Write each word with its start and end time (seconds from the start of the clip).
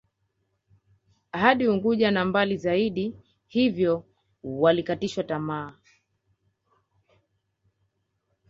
Hadi 1.31 1.67
Unguja 1.67 2.11
na 2.11 2.25
mbali 2.25 2.57
zaidi 2.57 3.15
hiyvo 3.47 4.05
walikatishwa 4.43 5.23
tamaa 5.23 5.73